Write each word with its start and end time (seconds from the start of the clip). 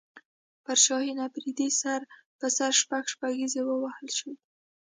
پر 0.63 0.75
شاهین 0.85 1.17
افریدي 1.27 1.69
سر 1.81 2.01
په 2.39 2.47
سر 2.57 2.71
شپږ 2.81 3.03
شپږیزې 3.13 3.61
ووهل 3.65 4.07
شوې 4.17 4.35